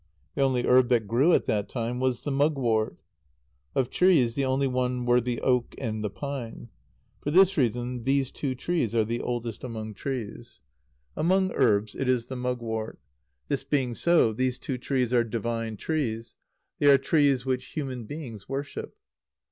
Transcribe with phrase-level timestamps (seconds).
[0.33, 2.95] The only herb that grew at that time was the mugwort.
[3.75, 6.69] Of trees, the only ones were the oak and the pine.
[7.21, 10.59] For this reason, these two trees are the oldest among trees.
[11.15, 12.97] Among herbs, it is the mugwort.
[13.47, 16.35] This being so, these two trees are divine trees;
[16.79, 18.95] they are trees which human beings worship.